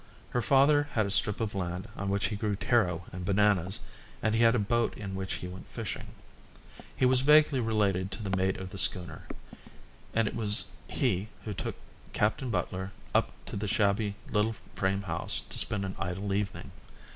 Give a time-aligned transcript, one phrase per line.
[0.31, 3.81] Her father had a strip of land on which he grew taro and bananas
[4.23, 6.07] and he had a boat in which he went fishing.
[6.95, 9.27] He was vaguely related to the mate of the schooner,
[10.15, 11.75] and it was he who took
[12.13, 16.71] Captain Butler up to the shabby little frame house to spend an idle evening.